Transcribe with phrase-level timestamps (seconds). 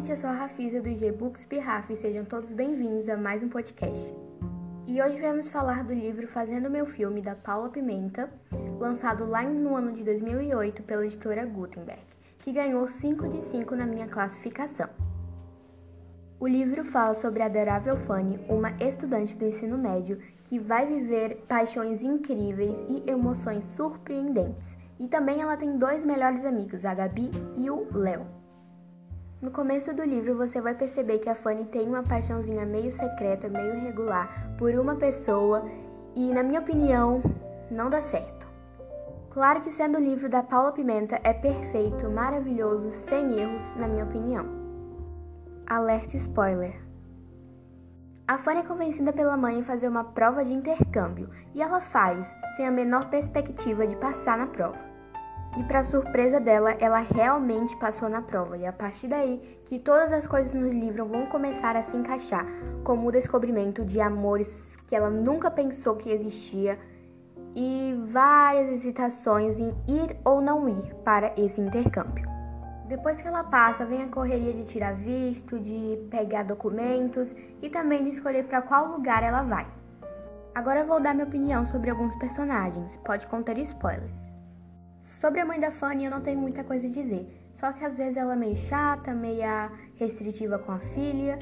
[0.00, 1.46] gente, eu sou a Rafisa do IG Books
[1.90, 4.02] e sejam todos bem-vindos a mais um podcast.
[4.86, 8.30] E hoje vamos falar do livro Fazendo Meu Filme, da Paula Pimenta,
[8.78, 12.00] lançado lá no ano de 2008 pela editora Gutenberg,
[12.38, 14.88] que ganhou 5 de 5 na minha classificação.
[16.38, 21.44] O livro fala sobre a adorável Fanny, uma estudante do ensino médio que vai viver
[21.46, 24.78] paixões incríveis e emoções surpreendentes.
[24.98, 28.39] E também ela tem dois melhores amigos, a Gabi e o Léo.
[29.40, 33.48] No começo do livro você vai perceber que a Fanny tem uma paixãozinha meio secreta,
[33.48, 35.64] meio irregular por uma pessoa
[36.14, 37.22] e, na minha opinião,
[37.70, 38.46] não dá certo.
[39.30, 44.04] Claro que sendo o livro da Paula Pimenta é perfeito, maravilhoso, sem erros, na minha
[44.04, 44.44] opinião.
[45.66, 46.78] Alerta spoiler.
[48.28, 52.28] A Fanny é convencida pela mãe a fazer uma prova de intercâmbio e ela faz,
[52.56, 54.89] sem a menor perspectiva de passar na prova.
[55.56, 60.12] E para surpresa dela, ela realmente passou na prova, e a partir daí que todas
[60.12, 62.46] as coisas no livro vão começar a se encaixar,
[62.84, 66.78] como o descobrimento de amores que ela nunca pensou que existia
[67.54, 72.28] e várias hesitações em ir ou não ir para esse intercâmbio.
[72.86, 78.04] Depois que ela passa, vem a correria de tirar visto, de pegar documentos e também
[78.04, 79.66] de escolher para qual lugar ela vai.
[80.54, 84.29] Agora vou dar minha opinião sobre alguns personagens, pode conter spoilers.
[85.20, 87.94] Sobre a mãe da Fanny eu não tenho muita coisa a dizer, só que às
[87.94, 91.38] vezes ela é meio chata, meia restritiva com a filha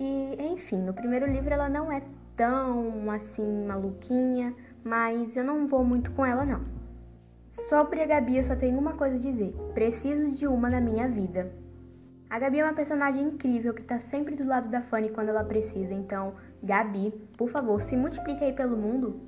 [0.00, 2.00] e, enfim, no primeiro livro ela não é
[2.34, 6.64] tão assim maluquinha, mas eu não vou muito com ela não.
[7.68, 11.06] Sobre a Gabi eu só tenho uma coisa a dizer: preciso de uma na minha
[11.06, 11.52] vida.
[12.30, 15.44] A Gabi é uma personagem incrível que tá sempre do lado da Fanny quando ela
[15.44, 16.32] precisa, então,
[16.62, 19.20] Gabi, por favor, se multiplique aí pelo mundo.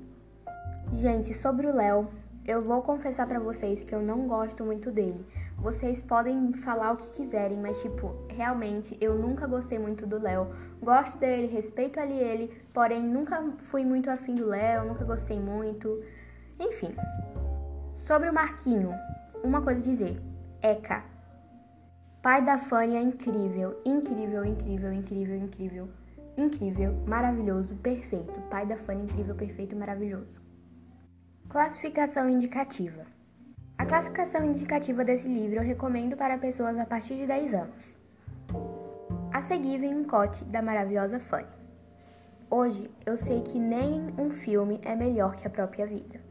[0.95, 2.09] Gente, sobre o Léo,
[2.45, 5.25] eu vou confessar para vocês que eu não gosto muito dele.
[5.57, 10.47] Vocês podem falar o que quiserem, mas tipo, realmente eu nunca gostei muito do Léo.
[10.81, 16.03] Gosto dele, respeito ali ele, porém nunca fui muito afim do Léo, nunca gostei muito.
[16.59, 16.95] Enfim.
[18.07, 18.91] Sobre o Marquinho,
[19.43, 20.19] uma coisa a dizer.
[20.63, 21.03] Eka.
[22.23, 25.89] Pai da Fanny é incrível, incrível, incrível, incrível, incrível,
[26.37, 28.33] incrível, maravilhoso, perfeito.
[28.49, 30.50] Pai da Fanny incrível, perfeito, maravilhoso.
[31.51, 33.05] Classificação indicativa.
[33.77, 37.97] A classificação indicativa desse livro eu recomendo para pessoas a partir de 10 anos.
[39.33, 41.49] A seguir vem um cote da maravilhosa Fanny.
[42.49, 46.21] Hoje eu sei que nem um filme é melhor que a própria vida.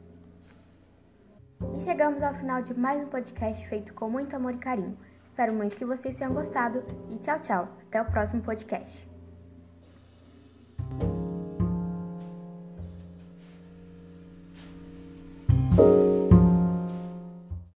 [1.77, 4.97] E chegamos ao final de mais um podcast feito com muito amor e carinho.
[5.27, 7.69] Espero muito que vocês tenham gostado e tchau, tchau.
[7.87, 9.10] Até o próximo podcast.